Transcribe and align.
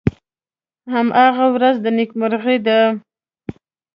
هماغه 0.93 1.45
ورځ 1.55 1.75
د 1.81 1.85
نیکمرغۍ 1.97 2.57
ده. 2.67 2.79